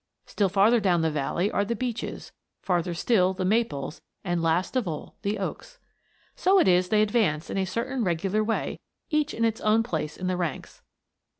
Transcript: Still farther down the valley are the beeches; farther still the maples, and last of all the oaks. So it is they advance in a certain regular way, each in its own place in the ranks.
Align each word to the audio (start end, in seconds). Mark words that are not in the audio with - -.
Still 0.25 0.49
farther 0.49 0.79
down 0.79 1.01
the 1.01 1.11
valley 1.11 1.51
are 1.51 1.63
the 1.63 1.75
beeches; 1.75 2.31
farther 2.63 2.95
still 2.95 3.35
the 3.35 3.45
maples, 3.45 4.01
and 4.23 4.41
last 4.41 4.75
of 4.75 4.87
all 4.87 5.15
the 5.21 5.37
oaks. 5.37 5.77
So 6.35 6.57
it 6.59 6.67
is 6.67 6.89
they 6.89 7.03
advance 7.03 7.51
in 7.51 7.57
a 7.59 7.65
certain 7.65 8.03
regular 8.03 8.43
way, 8.43 8.79
each 9.11 9.31
in 9.31 9.45
its 9.45 9.61
own 9.61 9.83
place 9.83 10.17
in 10.17 10.25
the 10.25 10.37
ranks. 10.37 10.81